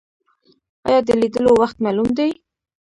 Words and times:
ایا 0.87 0.99
د 1.07 1.09
لیدلو 1.21 1.51
وخت 1.61 1.77
معلوم 1.83 2.09
دی؟ 2.17 2.29